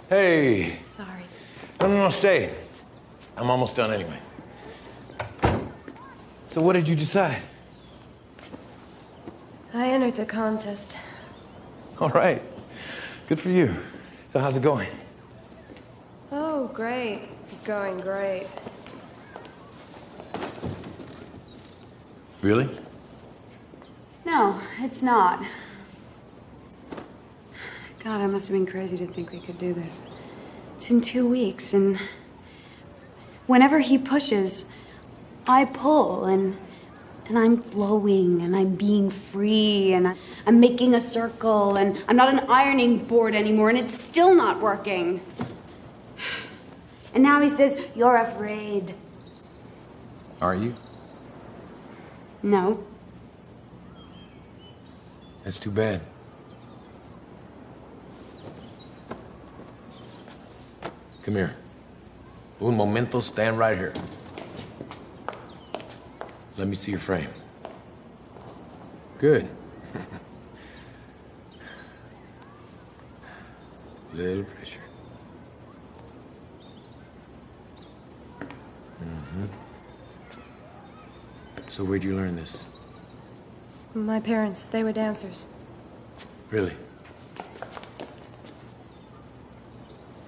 [0.08, 0.78] Hey.
[0.84, 1.24] Sorry.
[1.80, 2.54] No, no, no, stay.
[3.36, 4.18] I'm almost done anyway.
[6.46, 7.42] So, what did you decide?
[9.74, 10.96] I entered the contest.
[11.98, 12.40] All right.
[13.26, 13.74] Good for you.
[14.28, 14.88] So, how's it going?
[16.30, 17.22] Oh, great.
[17.50, 18.46] It's going great.
[22.42, 22.68] Really?
[24.24, 25.44] No, it's not.
[28.06, 30.04] God, I must have been crazy to think we could do this.
[30.76, 31.98] It's in two weeks, and
[33.48, 34.66] whenever he pushes,
[35.48, 36.56] I pull, and
[37.26, 40.14] and I'm flowing, and I'm being free, and I-
[40.46, 44.60] I'm making a circle, and I'm not an ironing board anymore, and it's still not
[44.60, 45.20] working.
[47.12, 48.94] And now he says, You're afraid.
[50.40, 50.76] Are you?
[52.40, 52.84] No.
[55.42, 56.02] That's too bad.
[61.26, 61.54] Come here.
[62.60, 63.92] Un momento, stand right here.
[66.56, 67.28] Let me see your frame.
[69.18, 69.48] Good.
[74.14, 74.78] Little pressure.
[79.00, 79.46] hmm
[81.70, 82.62] So where'd you learn this?
[83.94, 85.48] My parents, they were dancers.
[86.52, 86.76] Really?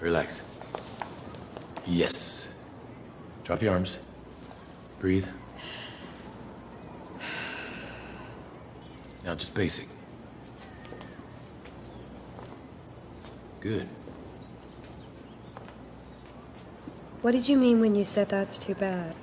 [0.01, 0.43] Relax.
[1.89, 2.47] Yes.
[3.45, 3.97] Drop your arms.
[5.01, 5.27] Breathe.
[9.25, 9.89] Now just basic.
[13.61, 13.89] Good.
[17.23, 19.15] What did you mean when you said that's too bad?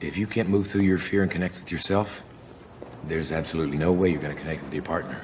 [0.00, 2.22] If you can't move through your fear and connect with yourself,
[3.04, 5.20] there's absolutely no way you're going to connect with your partner.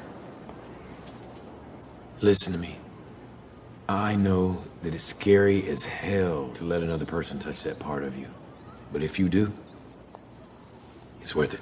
[2.21, 2.77] Listen to me.
[3.89, 8.17] I know that it's scary as hell to let another person touch that part of
[8.17, 8.29] you.
[8.93, 9.53] But if you do,
[11.21, 11.61] it's worth it.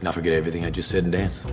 [0.00, 1.44] Now forget everything I just said and dance.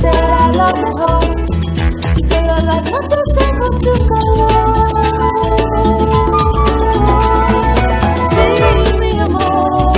[0.00, 1.24] Será lo mejor.
[2.28, 4.86] Todas las noches tengo tu calor.
[8.30, 8.44] Sí,
[9.00, 9.92] mi amor.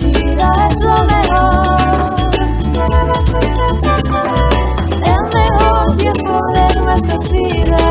[0.00, 2.30] Mi vida es lo mejor.
[5.04, 7.83] El mejor tiempo de nuestra vida.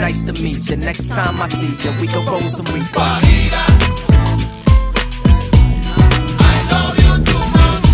[0.00, 0.76] Nice to meet you.
[0.76, 2.98] Next time I see you, we can roll some reefer.
[2.98, 3.64] Guajira,
[6.40, 7.86] I love you too much.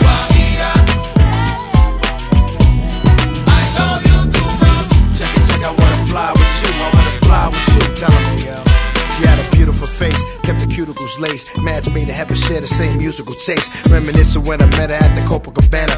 [0.00, 0.70] Guajira,
[3.46, 4.90] I love you too much.
[5.18, 6.70] Check it, check, I wanna fly with you.
[6.72, 7.82] I wanna fly with you.
[8.00, 8.56] Telling me, yo.
[9.14, 11.46] She had a beautiful face, kept her cuticles laced.
[11.62, 13.68] Match made to heaven share the same musical taste.
[13.90, 15.93] Reminiscing when I met her at the Copacabana.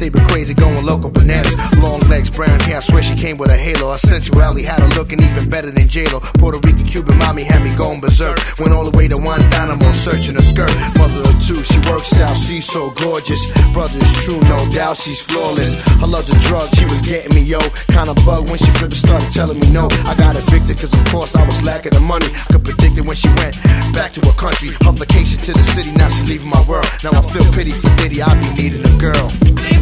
[0.00, 1.54] Had been crazy, going local bananas.
[1.76, 3.92] Long legs, brown hair, I swear she came with a halo.
[3.92, 6.20] Her sensuality had her looking even better than J-Lo.
[6.40, 8.38] Puerto Rican, Cuban mommy had me going berserk.
[8.58, 10.72] Went all the way to Guantanamo, searching her skirt.
[10.96, 13.44] Mother of two, she works out, she's so gorgeous.
[13.74, 15.84] Brother's true, no doubt, she's flawless.
[16.00, 17.60] Her love's a drug, she was getting me, yo.
[17.92, 19.84] Kinda bug when she flipped and started telling me no.
[20.08, 22.26] I got evicted, cause of course I was lacking the money.
[22.48, 23.60] I could predict it when she went
[23.92, 24.70] back to her country.
[24.80, 26.88] Her vacation to the city, now she leaving my world.
[27.04, 29.28] Now I feel pity for Diddy, I be needing a girl.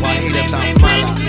[0.02, 1.27] Wahida tan mala.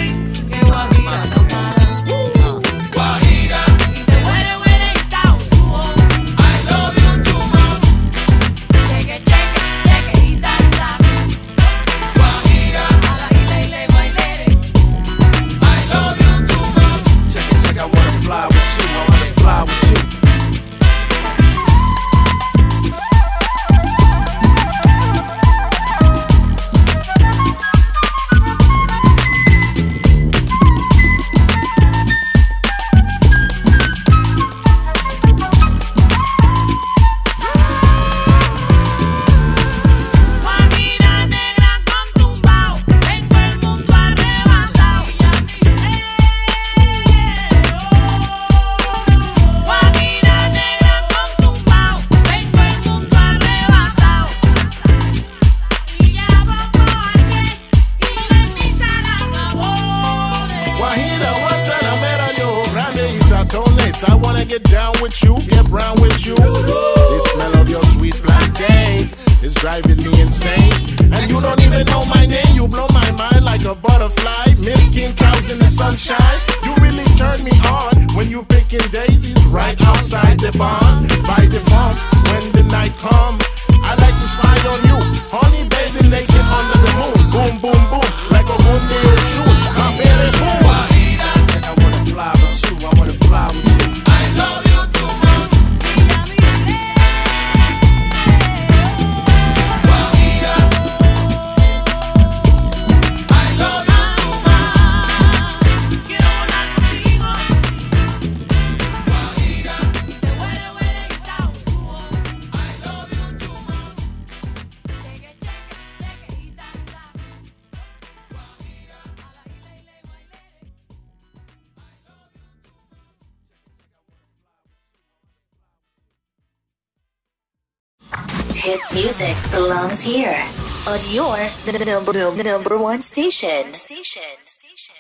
[128.62, 130.43] Hit music belongs here
[130.86, 131.38] on your
[131.86, 133.64] number, the number one station.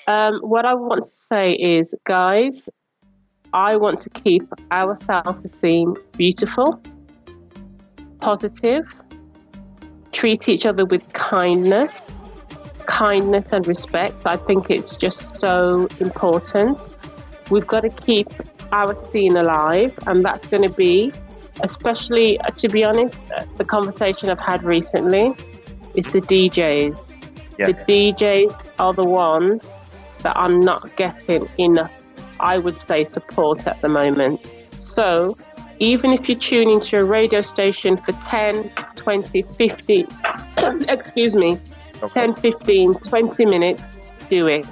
[0.07, 2.53] Um, what I want to say is, guys,
[3.51, 6.81] I want to keep our salsa theme beautiful,
[8.21, 8.85] positive,
[10.13, 11.91] treat each other with kindness,
[12.87, 14.25] kindness and respect.
[14.25, 16.79] I think it's just so important.
[17.51, 18.29] We've got to keep
[18.71, 21.11] our scene alive, and that's going to be,
[21.61, 25.33] especially uh, to be honest, uh, the conversation I've had recently
[25.95, 26.97] is the DJs.
[27.57, 27.67] Yeah.
[27.67, 29.63] The DJs are the ones
[30.23, 31.91] that are not getting enough,
[32.39, 34.39] I would say, support at the moment.
[34.93, 35.37] So,
[35.79, 40.07] even if you tune into a radio station for 10, 20, 50,
[40.87, 41.59] excuse me,
[42.13, 43.83] 10, 15, 20 minutes,
[44.29, 44.65] do it.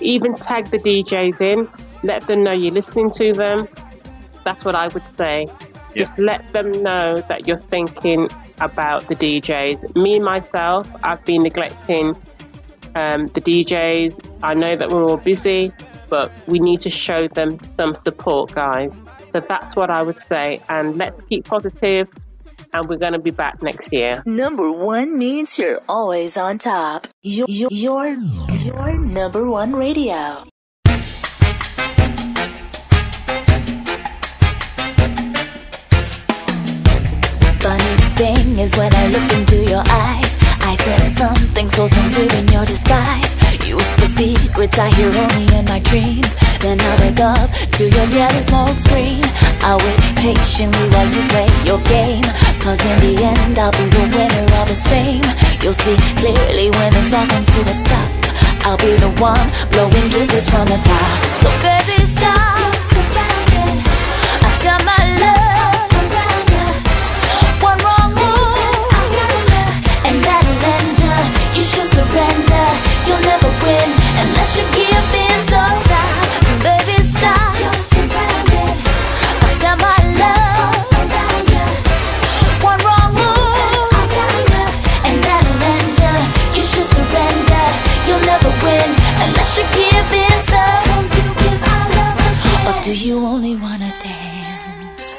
[0.00, 1.68] Even tag the DJs in,
[2.02, 3.66] let them know you're listening to them.
[4.44, 5.46] That's what I would say.
[5.94, 8.28] Just let them know that you're thinking
[8.60, 9.96] about the DJs.
[9.96, 12.14] Me, myself, I've been neglecting
[12.94, 14.14] um, the DJs.
[14.42, 15.72] I know that we're all busy,
[16.08, 18.90] but we need to show them some support, guys.
[19.32, 20.60] So that's what I would say.
[20.68, 22.08] And let's keep positive,
[22.72, 24.22] and we're going to be back next year.
[24.26, 27.06] Number one means you're always on top.
[27.22, 28.06] Your, your, your,
[28.58, 30.44] your number one radio.
[38.20, 42.66] Thing is when I look into your eyes, I sense something so sincere in your
[42.66, 43.32] disguise.
[43.64, 46.30] You whisper secrets I hear only in my dreams.
[46.60, 47.48] Then I wake up
[47.78, 49.24] to your daddy smoke screen.
[49.64, 52.28] I wait patiently while you play your game.
[52.60, 55.24] Cause in the end, I'll be the winner all the same.
[55.62, 58.10] You'll see clearly when this all comes to a stop.
[58.68, 61.16] I'll be the one blowing kisses from the top.
[61.40, 62.69] So baby, stop.
[72.10, 72.68] Surrender.
[73.06, 73.88] You'll never win
[74.22, 75.38] unless you give in.
[75.50, 76.26] So stop,
[76.62, 77.54] baby, stop.
[77.60, 78.76] You're surrounded
[79.46, 81.64] I've got my love all around ya.
[82.70, 84.12] One wrong move,
[85.06, 86.12] and that'll end ya.
[86.56, 87.66] You should surrender.
[88.06, 88.90] You'll never win
[89.24, 90.38] unless you give in.
[90.50, 92.66] So won't you give our love a chance?
[92.68, 95.14] Or do you only wanna dance?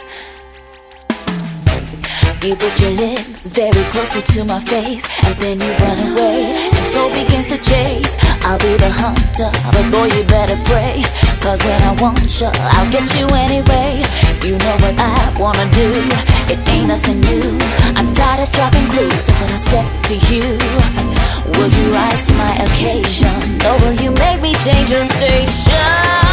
[2.44, 7.12] You put your lips very closely to my face, and then you run away, and
[7.12, 8.18] so begins the chase.
[8.44, 11.04] I'll be the hunter, but boy, you better pray.
[11.42, 14.04] Cause when I want you, I'll get you anyway.
[14.44, 15.90] You know what I wanna do,
[16.52, 17.58] it ain't nothing new.
[17.96, 20.48] I'm tired of dropping clues, so when I step to you,
[21.56, 23.38] will you rise to my occasion?
[23.66, 26.31] Or will you make me change your station?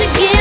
[0.00, 0.31] Unless you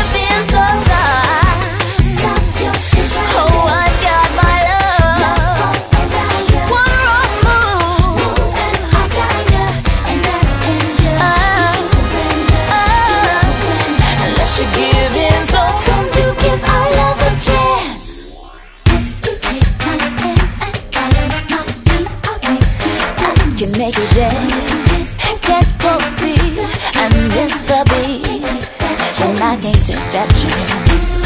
[29.24, 31.22] and I can't take that chance.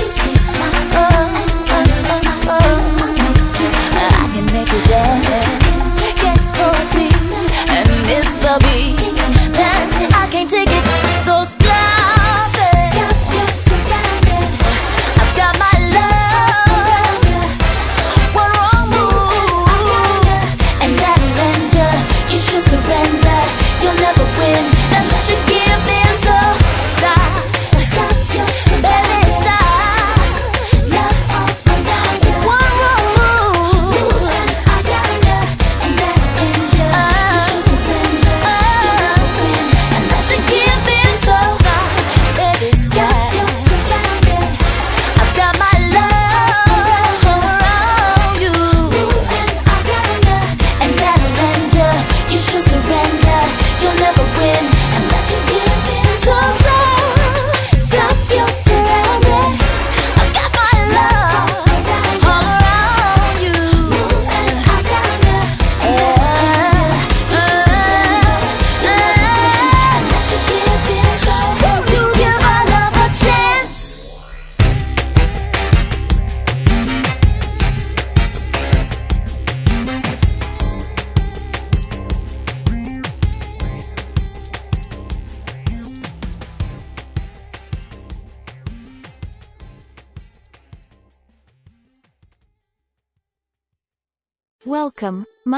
[3.98, 7.10] I can make you dance, get cozy,
[7.72, 8.98] and it's the beat
[9.54, 10.86] that I can't take it.
[11.26, 11.65] So.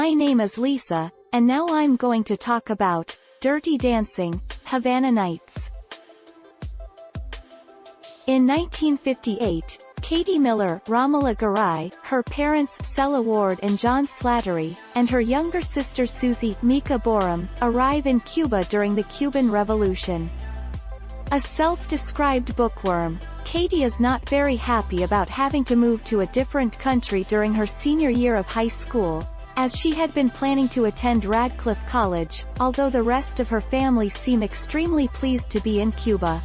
[0.08, 5.68] My name is Lisa, and now I'm going to talk about Dirty Dancing, Havana Nights.
[8.26, 15.20] In 1958, Katie Miller, Romola Garai, her parents Sela Ward and John Slattery, and her
[15.20, 20.30] younger sister Susie Mika Boorem, arrive in Cuba during the Cuban Revolution.
[21.32, 26.78] A self-described bookworm, Katie is not very happy about having to move to a different
[26.78, 29.22] country during her senior year of high school,
[29.58, 34.08] as she had been planning to attend Radcliffe College, although the rest of her family
[34.08, 36.40] seem extremely pleased to be in Cuba.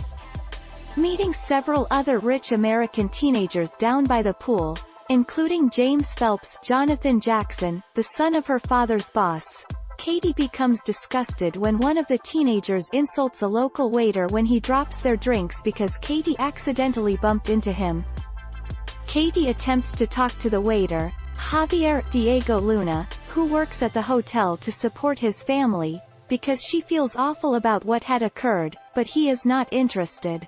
[0.98, 4.76] Meeting several other rich American teenagers down by the pool,
[5.10, 9.64] including James Phelps Jonathan Jackson, the son of her father's boss,
[10.00, 15.02] Katie becomes disgusted when one of the teenagers insults a local waiter when he drops
[15.02, 18.04] their drinks because Katie accidentally bumped into him.
[19.06, 24.58] Katie attempts to talk to the waiter, Javier Diego Luna, who works at the hotel
[24.58, 29.46] to support his family, because she feels awful about what had occurred, but he is
[29.46, 30.48] not interested.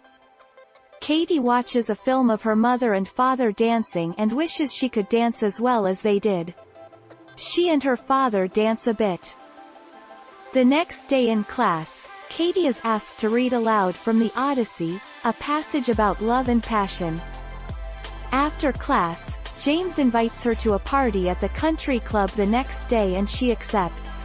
[0.99, 5.43] Katie watches a film of her mother and father dancing and wishes she could dance
[5.43, 6.55] as well as they did.
[7.36, 9.36] She and her father dance a bit.
[10.53, 15.33] The next day in class, Katie is asked to read aloud from the Odyssey, a
[15.33, 17.21] passage about love and passion.
[18.31, 23.15] After class, James invites her to a party at the country club the next day
[23.15, 24.21] and she accepts.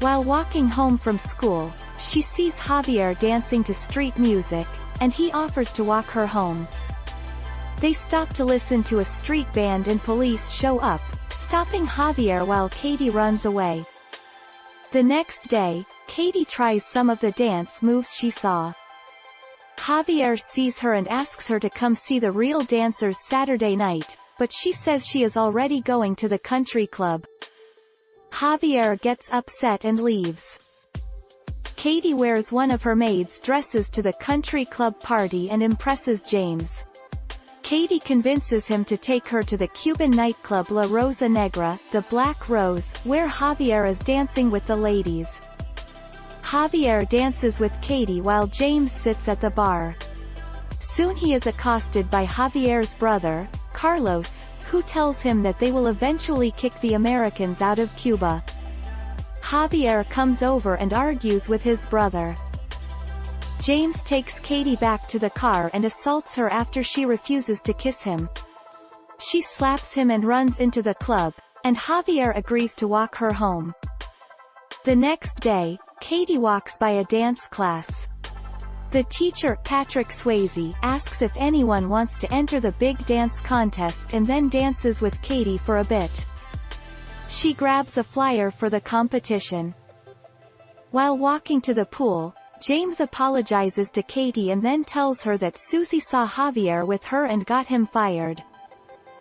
[0.00, 4.66] While walking home from school, she sees Javier dancing to street music,
[5.00, 6.68] and he offers to walk her home.
[7.80, 12.68] They stop to listen to a street band and police show up, stopping Javier while
[12.68, 13.84] Katie runs away.
[14.92, 18.72] The next day, Katie tries some of the dance moves she saw.
[19.76, 24.52] Javier sees her and asks her to come see the real dancers Saturday night, but
[24.52, 27.24] she says she is already going to the country club.
[28.30, 30.58] Javier gets upset and leaves.
[31.76, 36.84] Katie wears one of her maid's dresses to the country club party and impresses James.
[37.62, 42.48] Katie convinces him to take her to the Cuban nightclub La Rosa Negra, the Black
[42.48, 45.40] Rose, where Javier is dancing with the ladies.
[46.42, 49.96] Javier dances with Katie while James sits at the bar.
[50.78, 56.50] Soon he is accosted by Javier's brother, Carlos, who tells him that they will eventually
[56.52, 58.42] kick the Americans out of Cuba.
[59.42, 62.34] Javier comes over and argues with his brother.
[63.60, 68.00] James takes Katie back to the car and assaults her after she refuses to kiss
[68.00, 68.30] him.
[69.18, 73.74] She slaps him and runs into the club, and Javier agrees to walk her home.
[74.84, 78.06] The next day, Katie walks by a dance class.
[78.92, 84.24] The teacher, Patrick Swayze, asks if anyone wants to enter the big dance contest and
[84.24, 86.24] then dances with Katie for a bit.
[87.28, 89.74] She grabs a flyer for the competition.
[90.92, 96.00] While walking to the pool, James apologizes to Katie and then tells her that Susie
[96.00, 98.42] saw Javier with her and got him fired.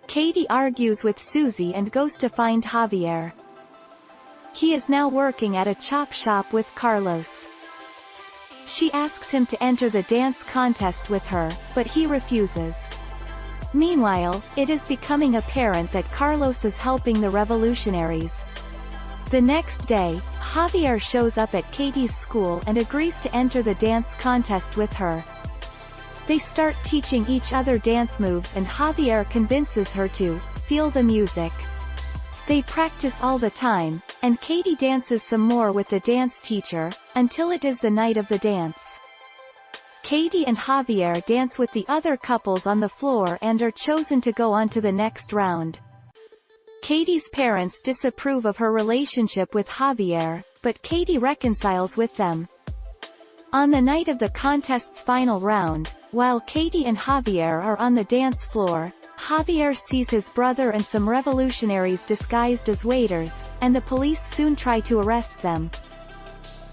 [0.08, 3.34] Katie argues with Susie and goes to find Javier.
[4.54, 7.50] He is now working at a chop shop with Carlos.
[8.68, 12.76] She asks him to enter the dance contest with her, but he refuses.
[13.74, 18.36] Meanwhile, it is becoming apparent that Carlos is helping the revolutionaries.
[19.30, 24.16] The next day, Javier shows up at Katie's school and agrees to enter the dance
[24.16, 25.24] contest with her.
[26.28, 31.52] They start teaching each other dance moves and Javier convinces her to feel the music.
[32.48, 37.50] They practice all the time, and Katie dances some more with the dance teacher, until
[37.50, 39.00] it is the night of the dance.
[40.04, 44.32] Katie and Javier dance with the other couples on the floor and are chosen to
[44.32, 45.80] go on to the next round.
[46.84, 52.48] Katie's parents disapprove of her relationship with Javier, but Katie reconciles with them.
[53.54, 58.04] On the night of the contest's final round, while Katie and Javier are on the
[58.04, 58.94] dance floor,
[59.26, 64.80] Javier sees his brother and some revolutionaries disguised as waiters, and the police soon try
[64.82, 65.72] to arrest them.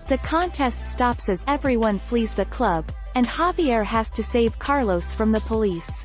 [0.08, 5.32] The contest stops as everyone flees the club, and Javier has to save Carlos from
[5.32, 6.04] the police.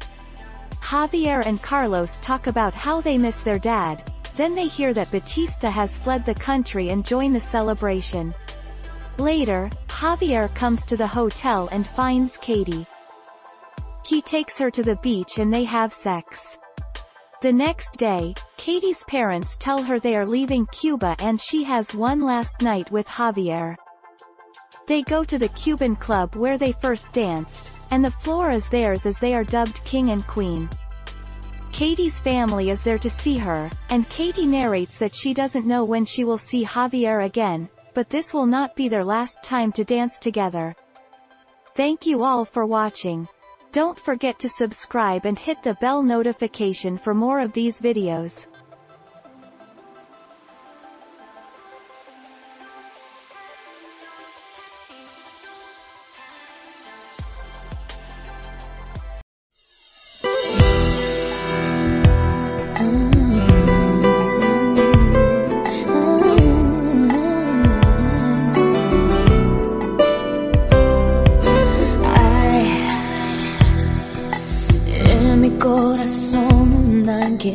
[0.79, 5.69] Javier and Carlos talk about how they miss their dad, then they hear that Batista
[5.69, 8.33] has fled the country and join the celebration.
[9.17, 12.85] Later, Javier comes to the hotel and finds Katie.
[14.07, 16.57] He takes her to the beach and they have sex.
[17.41, 22.21] The next day, Katie's parents tell her they are leaving Cuba and she has one
[22.21, 23.75] last night with Javier.
[24.87, 29.05] They go to the Cuban club where they first danced, and the floor is theirs
[29.05, 30.69] as they are dubbed king and queen.
[31.73, 36.05] Katie's family is there to see her, and Katie narrates that she doesn't know when
[36.05, 40.17] she will see Javier again, but this will not be their last time to dance
[40.17, 40.73] together.
[41.75, 43.27] Thank you all for watching.
[43.77, 48.47] Don't forget to subscribe and hit the bell notification for more of these videos.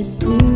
[0.00, 0.51] que.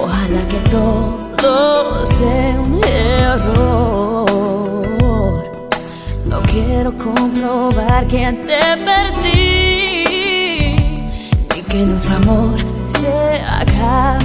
[0.00, 4.26] Ojalá que todo sea un error.
[6.26, 10.04] No quiero comprobar que te perdí,
[11.54, 12.58] ni que nuestro amor
[12.98, 14.19] se acabe.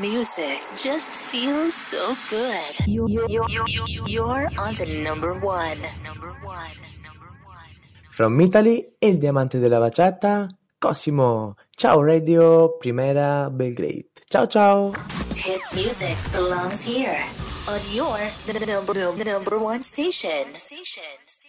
[0.00, 2.86] Music just feels so good.
[2.86, 5.78] You, you, you, you, you're on the number one.
[8.10, 11.54] From Italy, il diamante della bachata, Cosimo.
[11.70, 14.08] Ciao Radio Primera Belgrade.
[14.26, 14.92] Ciao ciao.
[15.34, 17.24] Hit music belongs here
[17.66, 20.54] on your the, the number, the number one station.
[20.54, 21.47] Station.